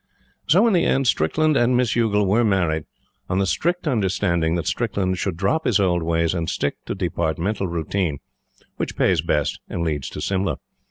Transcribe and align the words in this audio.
So, 0.47 0.65
in 0.65 0.73
the 0.73 0.83
end, 0.83 1.05
Strickland 1.05 1.55
and 1.55 1.77
Miss 1.77 1.95
Youghal 1.95 2.25
were 2.25 2.43
married, 2.43 2.85
on 3.29 3.37
the 3.37 3.45
strict 3.45 3.87
understanding 3.87 4.55
that 4.55 4.65
Strickland 4.65 5.19
should 5.19 5.37
drop 5.37 5.65
his 5.65 5.79
old 5.79 6.01
ways, 6.01 6.33
and 6.33 6.49
stick 6.49 6.83
to 6.87 6.95
Departmental 6.95 7.67
routine, 7.67 8.17
which 8.77 8.97
pays 8.97 9.21
best 9.21 9.59
and 9.69 9.83
leads 9.83 10.09
to 10.09 10.19
Simla. 10.19 10.57